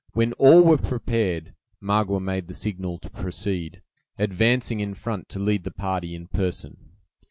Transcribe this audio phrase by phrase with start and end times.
[0.13, 3.83] When all were prepared, Magua made the signal to proceed,
[4.17, 6.93] advancing in front to lead the party in person.